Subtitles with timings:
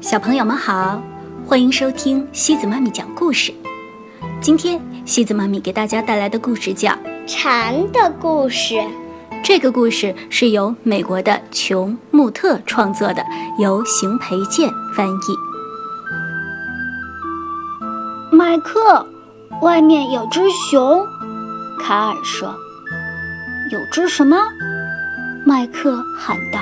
[0.00, 1.02] 小朋友们好，
[1.44, 3.52] 欢迎收听西子妈咪讲故事。
[4.40, 6.92] 今天西子妈咪给大家带来的故事叫
[7.26, 8.74] 《蝉的故事》。
[9.42, 13.24] 这个故事是由美国的琼·穆特创作的，
[13.58, 15.20] 由邢培建翻译。
[18.30, 19.04] 麦克，
[19.62, 21.04] 外面有只熊，
[21.80, 22.54] 卡尔说。
[23.72, 24.36] 有只什么？
[25.44, 26.60] 麦克喊道。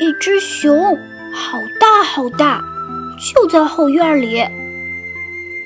[0.00, 0.96] 一只熊，
[1.30, 2.64] 好大好大，
[3.18, 4.42] 就在后院里。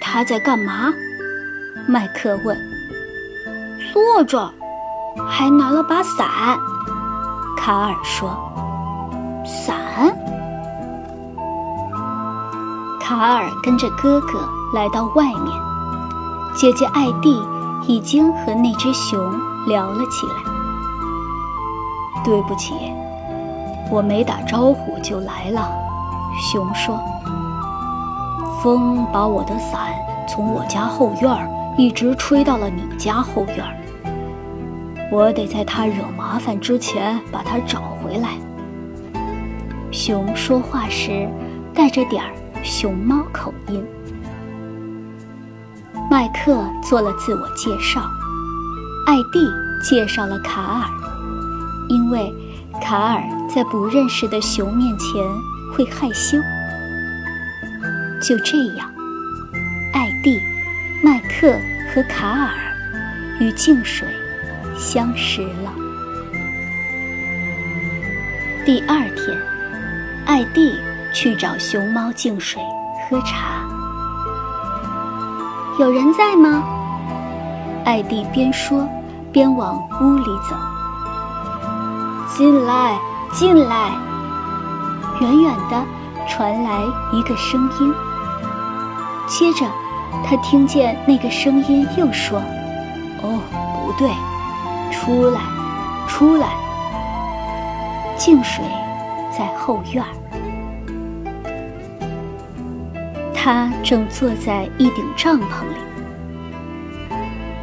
[0.01, 0.93] 它在干嘛？
[1.87, 2.59] 麦克问。
[3.93, 4.53] 坐着，
[5.29, 6.27] 还拿了把伞。
[7.57, 8.29] 卡尔说。
[9.47, 10.13] 伞？
[13.01, 15.57] 卡尔跟着哥哥来到外面，
[16.57, 17.41] 姐姐艾蒂
[17.87, 19.17] 已经和那只熊
[19.69, 20.35] 聊了起来。
[22.25, 22.75] 对不起。
[23.91, 25.71] 我没打招呼就来了，
[26.51, 26.99] 熊说
[28.61, 29.93] ：“风把我的伞
[30.29, 33.65] 从我家后院一直吹到了你家后院，
[35.13, 38.31] 我得在它惹麻烦之前把它找回来。”
[39.93, 41.29] 熊说话时
[41.73, 42.31] 带着点儿
[42.65, 43.85] 熊猫口音。
[46.11, 48.01] 麦克做了自我介绍，
[49.07, 49.49] 艾蒂
[49.83, 50.89] 介绍了卡尔，
[51.89, 52.33] 因为。
[52.83, 53.23] 卡尔
[53.55, 55.09] 在不认识的熊面前
[55.73, 56.37] 会害羞。
[58.21, 58.91] 就这样，
[59.93, 60.41] 艾蒂、
[61.05, 61.53] 麦克
[61.95, 62.51] 和卡尔
[63.39, 64.09] 与净水
[64.77, 65.73] 相识了。
[68.67, 69.39] 第二天，
[70.27, 70.77] 艾蒂
[71.13, 72.61] 去找熊猫净水
[73.09, 73.63] 喝茶。
[75.79, 76.65] 有人在吗？
[77.85, 78.89] 艾蒂边说
[79.31, 80.57] 边往屋里走。
[82.37, 82.99] 进来，
[83.35, 83.91] 进来！
[85.21, 85.85] 远远的
[86.29, 86.81] 传来
[87.13, 87.93] 一个声音。
[89.27, 89.67] 接着，
[90.25, 92.39] 他听见那个声音又说
[93.23, 93.41] ：“哦，
[93.85, 94.09] 不对，
[94.93, 95.41] 出来，
[96.07, 96.49] 出来！”
[98.17, 98.65] 净水
[99.37, 100.09] 在后院儿，
[103.35, 105.75] 他正坐在一顶帐篷里。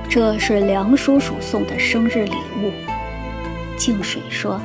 [0.09, 2.73] 这是梁叔叔送的生日礼物。
[3.77, 4.59] 净水说：“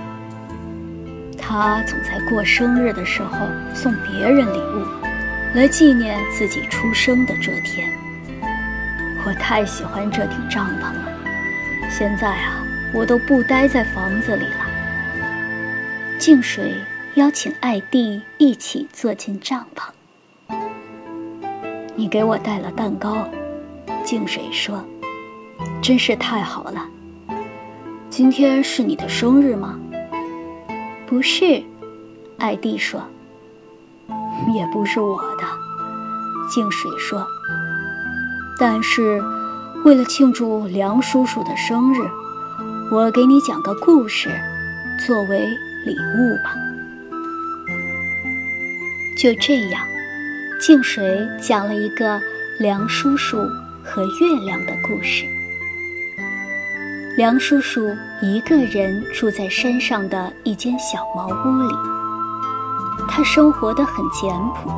[1.48, 4.84] 他总在过生日的时候送别人礼物，
[5.54, 7.88] 来纪念自己出生的这天。
[9.24, 11.04] 我太喜欢这顶帐篷了，
[11.88, 14.66] 现在啊，我都不待在房子里了。”
[16.18, 16.74] 静水
[17.14, 20.56] 邀请艾蒂一起坐进帐篷。
[21.94, 23.28] 你给我带了蛋糕，
[24.02, 24.84] 静水说
[25.80, 26.84] ：“真是太好了。”
[28.10, 29.78] 今天是你的生日吗？
[31.06, 31.62] 不是，
[32.38, 33.00] 艾蒂说。
[34.54, 35.44] 也不是我的，
[36.50, 37.26] 净水说。
[38.58, 39.22] 但是，
[39.84, 41.98] 为了庆祝梁叔叔的生日，
[42.90, 44.28] 我给你讲个故事，
[45.06, 45.46] 作为
[45.84, 46.54] 礼物吧。
[49.16, 49.86] 就这样，
[50.60, 52.20] 净水讲了一个
[52.58, 53.38] 梁叔叔
[53.82, 55.24] 和月亮的故事。
[57.16, 61.74] 梁叔叔一个人住在山上的一间小茅屋里，
[63.08, 64.70] 他生活得很简朴，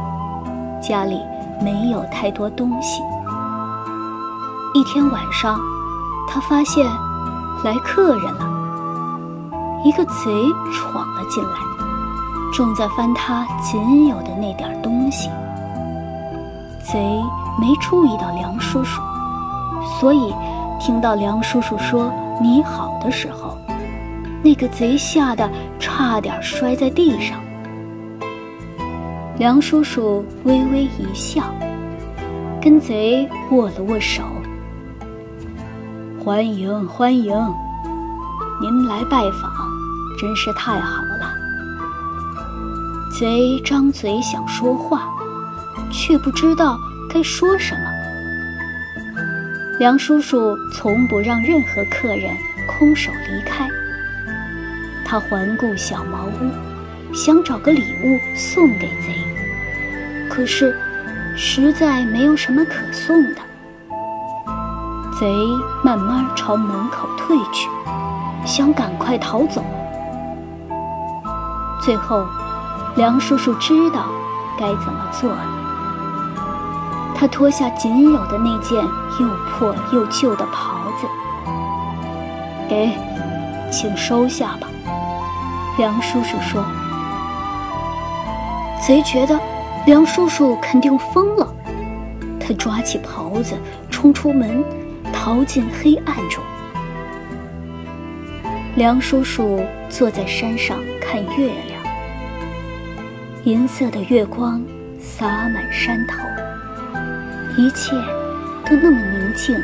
[0.81, 1.21] 家里
[1.61, 3.03] 没有太多东西。
[4.73, 5.59] 一天晚上，
[6.29, 6.87] 他发现
[7.65, 8.49] 来客人了，
[9.85, 10.31] 一个贼
[10.73, 11.57] 闯了进来，
[12.55, 15.29] 正在翻他仅有的那点东西。
[16.85, 17.21] 贼
[17.61, 19.03] 没注意到梁叔叔，
[19.99, 20.33] 所以
[20.79, 22.09] 听到梁叔叔说。
[22.41, 23.59] 你好的时候，
[24.45, 25.51] 那个贼吓得
[25.81, 27.41] 差点摔在地上。
[29.39, 31.43] 梁叔叔微微一笑，
[32.63, 34.23] 跟贼握了握手
[36.25, 37.35] ：“欢迎欢迎，
[38.61, 39.53] 您来拜访，
[40.19, 41.35] 真是太好了。”
[43.19, 45.09] 贼张嘴想说话，
[45.91, 46.79] 却不知道
[47.13, 47.98] 该说什么。
[49.79, 52.37] 梁叔叔从不让任何客人
[52.67, 53.69] 空手离开。
[55.05, 59.15] 他环顾小茅屋，想找个礼物送给贼，
[60.29, 60.77] 可是
[61.37, 63.41] 实在没有什么可送的。
[65.17, 65.33] 贼
[65.85, 67.71] 慢慢朝门口退去，
[68.45, 69.65] 想赶快逃走。
[71.81, 72.27] 最后，
[72.97, 74.07] 梁叔叔知道
[74.59, 75.58] 该怎么做了。
[77.21, 78.81] 他脱下仅有的那件
[79.19, 81.05] 又破又旧的袍子，
[82.69, 82.93] 给，
[83.73, 84.69] 请收下吧。
[85.79, 86.65] 梁叔叔说
[88.81, 89.37] ：“贼觉得
[89.85, 91.53] 梁叔叔肯定疯了，
[92.39, 93.57] 他抓起袍子
[93.91, 94.63] 冲出门，
[95.13, 96.41] 逃进黑暗中。
[98.77, 101.83] 梁叔叔坐在山上看月亮，
[103.43, 104.63] 银色的月光
[105.01, 106.28] 洒满山头，
[107.59, 107.91] 一切
[108.65, 109.61] 都那么宁静，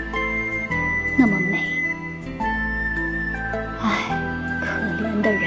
[1.17, 1.65] 那么美。
[3.81, 4.21] 唉，
[4.61, 4.67] 可
[5.01, 5.43] 怜的人。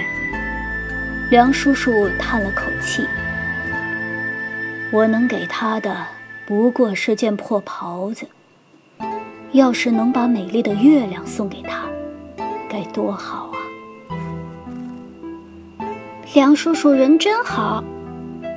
[1.30, 3.06] 梁叔叔叹了口气
[4.94, 6.08] ：“我能给他的
[6.48, 8.26] 不过是件破袍子，
[9.52, 11.84] 要是能把美丽的月亮送给他，
[12.70, 13.60] 该多好啊！”
[16.34, 17.84] 梁叔叔人真好，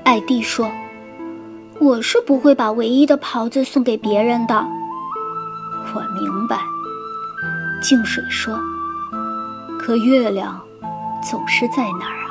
[0.05, 0.71] 艾蒂说
[1.81, 4.55] ：“我是不会把唯一的袍子送给别人的。”
[5.95, 6.61] 我明白，
[7.83, 8.59] 静水说
[9.79, 10.61] ：“可月亮
[11.29, 12.31] 总是在那儿啊。”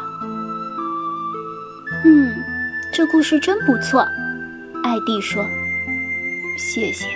[2.05, 2.33] 嗯，
[2.93, 4.07] 这故事真不错，
[4.83, 5.43] 艾蒂说
[6.57, 7.07] ：“谢谢。”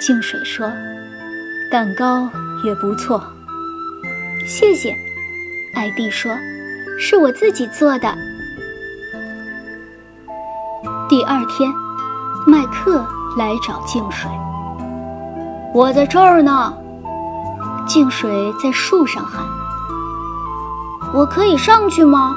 [0.00, 0.72] 静水说
[1.70, 2.30] ：“蛋糕
[2.64, 3.22] 也不错。”
[4.46, 4.96] 谢谢，
[5.74, 6.34] 艾蒂说。
[6.98, 8.16] 是我自己做的。
[11.12, 11.70] 第二天，
[12.46, 13.04] 麦克
[13.36, 14.30] 来找净水。
[15.74, 16.72] 我在这儿呢。
[17.86, 19.44] 净水在树上喊
[21.12, 22.34] ：“我可以上去吗？”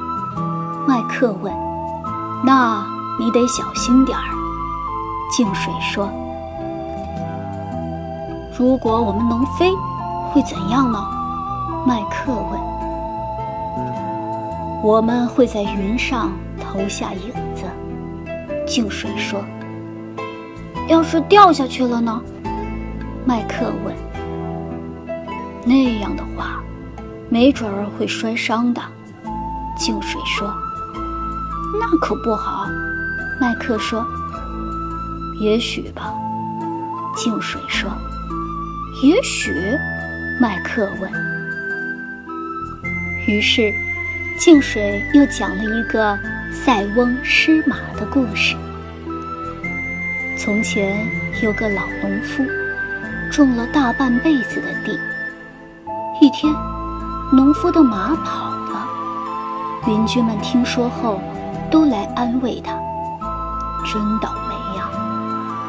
[0.86, 1.54] 麦克问。
[2.44, 2.86] “那
[3.18, 4.26] 你得小心点儿。”
[5.32, 6.10] 净水说。
[8.60, 9.72] “如果我们能飞，
[10.34, 11.02] 会怎样呢？”
[11.88, 12.60] 麦克问。
[14.84, 16.30] 我们会在云上
[16.60, 17.32] 投下影
[18.76, 19.42] 子，静水说
[20.90, 22.22] ：“要是掉下去了呢？”
[23.26, 23.96] 麦克问。
[25.66, 26.62] “那样的话，
[27.30, 28.82] 没准儿会摔伤的。”
[29.80, 30.54] 静水说。
[31.80, 32.68] “那可不好。”
[33.40, 34.06] 麦克说。
[35.40, 36.14] “也许吧。”
[37.16, 37.90] 静水说。
[39.02, 39.54] “也许？”
[40.42, 41.10] 麦克问。
[43.26, 43.72] 于是。
[44.38, 46.20] 净水又讲了一个
[46.52, 48.54] 塞翁失马的故事。
[50.46, 51.04] 从前
[51.42, 52.46] 有个老农夫，
[53.32, 55.00] 种了大半辈子的地。
[56.22, 56.54] 一天，
[57.32, 58.88] 农夫的马跑了，
[59.88, 61.20] 邻居们听说后，
[61.72, 62.74] 都来安慰他
[63.92, 64.88] ：“真倒霉呀！”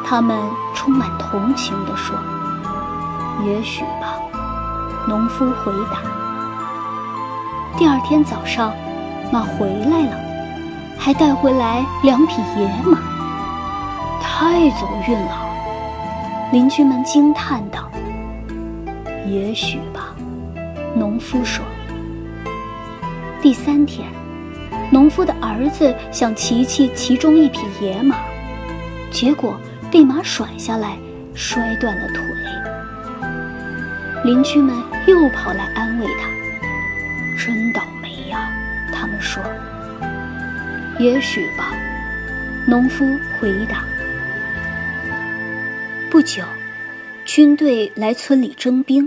[0.05, 0.39] 他们
[0.75, 2.15] 充满同情地说
[3.49, 4.13] ：“也许吧。”
[5.09, 6.01] 农夫回答。
[7.79, 8.75] 第二天早上，
[9.33, 10.19] 马回来了，
[10.99, 12.99] 还带回来两匹野马，
[14.39, 15.49] 太走运了！
[16.53, 17.91] 邻居们惊叹道
[19.27, 20.15] ：“也许吧。”
[20.95, 21.65] 农夫说。
[23.41, 24.07] 第三天，
[24.91, 28.17] 农夫的儿子想骑骑其中一匹野马，
[29.11, 29.59] 结果
[29.91, 30.99] 被马甩下来，
[31.33, 32.23] 摔断了腿。
[34.23, 36.29] 邻居们又跑来安慰他。
[37.43, 38.51] 真倒霉呀！
[38.93, 39.43] 他们说
[41.01, 41.75] ：“也许吧。”
[42.69, 43.03] 农夫
[43.41, 43.83] 回答。
[46.17, 46.43] 不久，
[47.27, 49.07] 军队来村里征兵，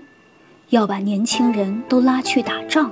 [0.70, 2.92] 要把年轻人都拉去打仗。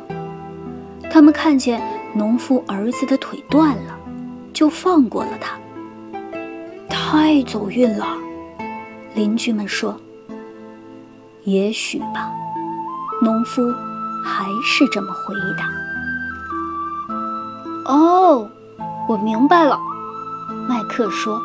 [1.08, 1.80] 他们看见
[2.16, 3.96] 农夫儿子的腿断了，
[4.52, 5.60] 就放过了他。
[6.90, 8.18] 太走运了，
[9.14, 9.96] 邻居们说
[11.46, 12.32] ：“也许吧。”
[13.22, 13.62] 农夫。
[14.26, 15.70] 还是这么回答。
[17.86, 18.50] 哦，
[19.08, 19.80] 我明白了，
[20.68, 21.40] 麦克说：“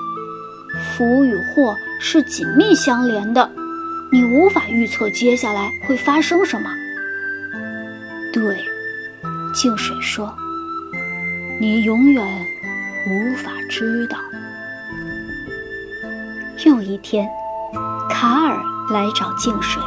[0.80, 3.50] 福与祸是紧密相连的，
[4.10, 6.70] 你无法预测接下来会发生什么。”
[8.32, 8.64] 对，
[9.52, 10.32] 净水说
[11.60, 12.26] ：“你永远
[13.06, 14.16] 无法知道。”
[16.64, 17.28] 又一天，
[18.08, 18.56] 卡尔
[18.92, 19.82] 来找净水。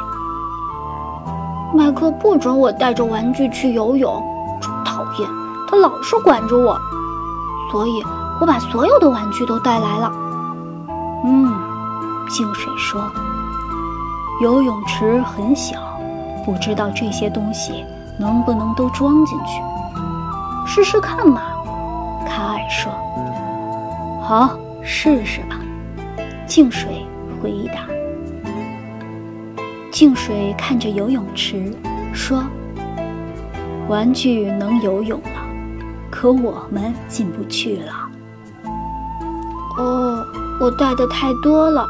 [1.74, 4.24] 麦克不准我带着玩具去游泳，
[4.62, 5.30] 真讨厌！
[5.68, 6.80] 他老是管着我，
[7.72, 8.04] 所以
[8.40, 10.12] 我把所有的玩具都带来了。
[11.24, 11.54] 嗯，
[12.30, 13.10] 净水说，
[14.42, 15.80] 游泳池很小，
[16.46, 17.86] 不知道这些东西
[18.20, 19.62] 能不能都装进去。
[20.68, 21.42] 试试看嘛，
[22.28, 22.92] 卡尔说。
[24.22, 25.58] 好，试试吧。
[26.46, 27.06] 净水
[27.42, 27.82] 回答。
[29.92, 31.74] 净水看着游泳池，
[32.14, 32.44] 说
[33.88, 35.42] ：“玩具能游泳了，
[36.12, 37.94] 可我们进不去了。”
[40.60, 41.88] 我带的太多了，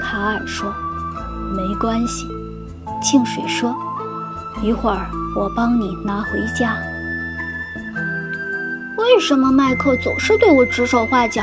[0.00, 0.72] 卡尔说。
[1.56, 2.28] “没关系。”
[3.02, 3.74] 净水说
[4.62, 6.28] ，“一会儿我帮你拿回
[6.58, 6.76] 家。”
[8.96, 11.42] 为为什么麦克总是对我指手画脚？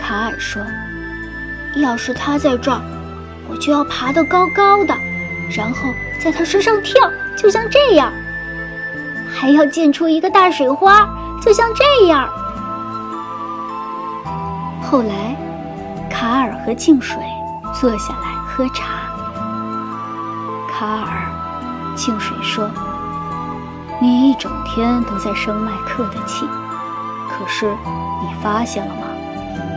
[0.00, 0.62] 卡尔说
[1.74, 2.80] ：“要是他在这儿，
[3.48, 4.94] 我就要爬得高高的，
[5.50, 8.12] 然后在他身上跳，就像这样。
[9.28, 11.04] 还要溅出一个大水花，
[11.42, 12.28] 就像这样。”
[14.88, 15.34] 后来，
[16.28, 17.16] 卡尔和静水
[17.72, 18.84] 坐下来喝茶。
[20.70, 22.68] 卡尔，静水说
[23.98, 26.46] ：“你一整天都在生麦克的气，
[27.30, 27.74] 可是
[28.20, 29.06] 你发现了吗？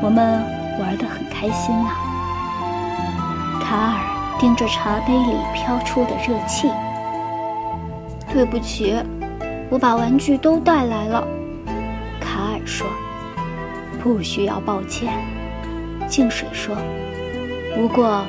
[0.03, 0.43] 我们
[0.77, 1.91] 玩得很开心呐。”
[3.63, 6.69] 卡尔盯着茶杯里飘出的热气。
[8.33, 9.01] 对不起，
[9.69, 11.25] 我把玩具都带来了。
[12.19, 12.85] 卡尔说。
[14.03, 15.13] 不需要抱歉，
[16.11, 16.75] 静水说。
[17.73, 18.23] 不过，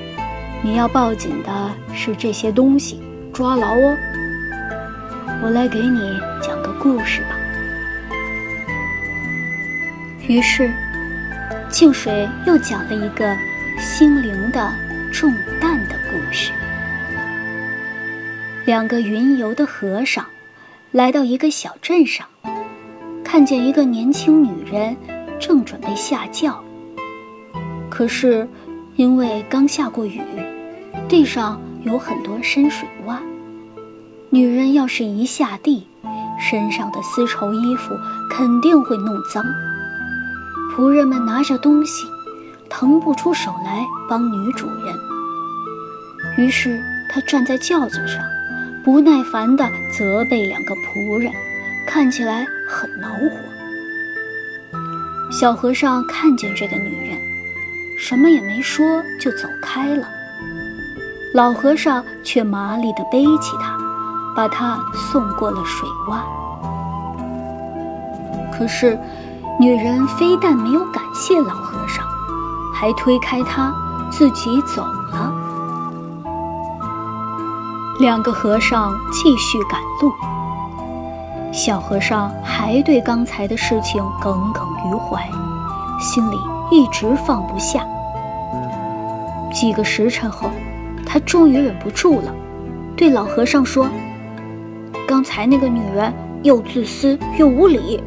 [0.62, 1.50] 你要抱紧的
[1.92, 3.96] 是这些东西，抓牢哦。
[5.42, 5.98] 我来给你
[6.40, 7.36] 讲个故事吧。
[10.28, 10.72] 于是，
[11.68, 13.36] 静水又讲了一个
[13.80, 14.72] 心灵的
[15.12, 16.52] 重担的故事。
[18.64, 20.24] 两个云游的和尚
[20.92, 22.24] 来到一个小镇上，
[23.24, 24.96] 看见一个年轻女人。
[25.40, 26.62] 正准备下轿，
[28.02, 28.48] 可是
[28.96, 30.20] 因为刚下过雨，
[31.08, 33.18] 地上有很多深水洼。
[34.28, 35.86] 女人要是一下地，
[36.36, 37.94] 身上的丝绸衣服
[38.28, 39.44] 肯定会弄脏。
[40.74, 42.04] 仆人们拿着东西，
[42.68, 44.96] 腾不出手来帮女主人。
[46.36, 48.20] 于是她站在轿子上，
[48.82, 51.32] 不耐烦地责备两个仆人，
[51.86, 53.30] 看起来很恼火。
[55.30, 57.16] 小和尚看见这个女人，
[58.04, 60.04] 什么也没说就走开了。
[61.32, 63.78] 老和尚却麻利地背起她，
[64.34, 66.18] 把她送过了水洼。
[68.52, 68.98] 可是，
[69.60, 72.04] 女人非但没有感谢老和尚，
[72.74, 73.72] 还推开他，
[74.10, 75.32] 自己走了。
[78.00, 80.12] 两个和尚继续赶路。
[81.52, 85.24] 小和尚还对刚才的事情耿耿于怀，
[86.00, 86.36] 心里
[86.72, 87.86] 一直放不下。
[89.52, 90.48] 几个时辰后，
[91.04, 92.34] 他终于忍不住了，
[92.96, 93.86] 对老和尚说
[95.06, 96.10] ：“刚才那个女人
[96.42, 98.02] 又自私又无礼，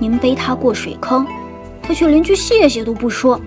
[0.00, 1.24] 您背她过水坑，
[1.80, 3.40] 她却连句谢谢都不说。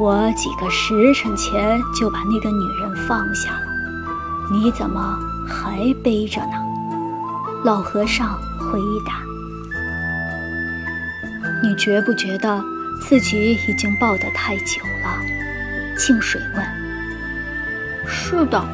[0.00, 3.66] 我几个时辰前就把那个女人放下了，
[4.52, 5.16] 你怎么
[5.46, 6.54] 还背着呢？”
[7.64, 9.22] 老和尚回答
[11.66, 12.62] ：“你觉不觉得
[13.00, 15.20] 自己已经抱得太久了？”
[15.98, 16.64] 清水问。
[18.06, 18.64] “是的。”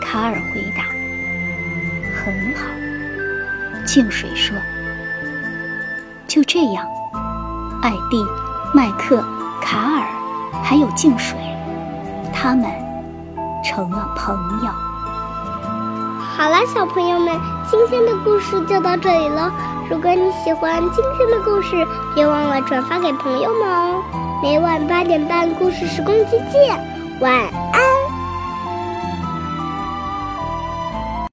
[0.00, 0.84] 卡尔回答。
[2.14, 2.70] “很好。”
[3.84, 4.56] 净水说。
[6.28, 6.86] 就这样，
[7.82, 8.24] 艾蒂、
[8.72, 9.24] 麦克、
[9.60, 10.06] 卡尔
[10.62, 11.36] 还有净水，
[12.32, 12.70] 他们
[13.64, 14.70] 成了朋友。
[16.36, 17.34] 好了，小朋友们，
[17.68, 19.52] 今天的故事就到这里了。
[19.88, 24.02] 如果你喜欢今天的故事，别忘了转发给朋友们哦。
[24.42, 26.76] 每晚八点半，故事时光机见，
[27.20, 27.32] 晚
[27.72, 27.85] 安。